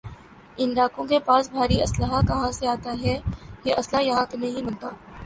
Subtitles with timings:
[0.57, 3.15] ان ڈاکوؤں کے پاس بھاری اسلحہ کہاں سے آتا ہے
[3.65, 4.89] یہ اسلحہ یہاں تو نہیں بنتا